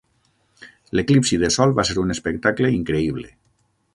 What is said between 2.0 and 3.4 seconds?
un espectacle increïble.